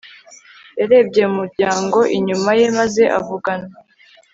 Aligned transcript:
Yarebye 0.79 1.23
mu 1.29 1.33
muryango 1.39 1.97
inyuma 2.17 2.49
ye 2.59 2.67
maze 2.79 3.03
avugana 3.19 3.69